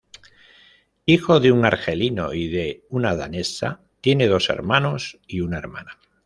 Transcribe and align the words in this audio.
Hijo 1.05 1.39
de 1.39 1.51
un 1.51 1.63
argelino 1.63 2.33
y 2.33 2.47
de 2.49 2.85
una 2.89 3.15
danesa, 3.15 3.81
tiene 4.01 4.25
dos 4.25 4.49
hermanos 4.49 5.19
y 5.27 5.41
una 5.41 5.59
hermana. 5.59 5.99